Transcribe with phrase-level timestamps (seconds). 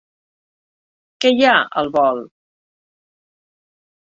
[1.25, 2.23] Què hi ha, al bol?